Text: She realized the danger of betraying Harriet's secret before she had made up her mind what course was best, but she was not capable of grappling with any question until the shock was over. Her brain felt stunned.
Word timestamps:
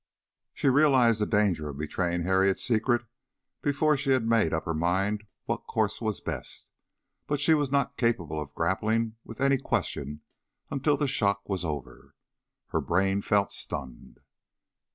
She 0.55 0.67
realized 0.67 1.21
the 1.21 1.27
danger 1.27 1.69
of 1.69 1.77
betraying 1.77 2.23
Harriet's 2.23 2.63
secret 2.63 3.03
before 3.61 3.95
she 3.95 4.09
had 4.09 4.25
made 4.25 4.51
up 4.51 4.65
her 4.65 4.73
mind 4.73 5.25
what 5.45 5.67
course 5.67 6.01
was 6.01 6.19
best, 6.21 6.71
but 7.27 7.39
she 7.39 7.53
was 7.53 7.71
not 7.71 7.97
capable 7.97 8.41
of 8.41 8.51
grappling 8.55 9.17
with 9.23 9.39
any 9.39 9.59
question 9.59 10.21
until 10.71 10.97
the 10.97 11.05
shock 11.05 11.47
was 11.47 11.63
over. 11.63 12.15
Her 12.69 12.81
brain 12.81 13.21
felt 13.21 13.51
stunned. 13.51 14.17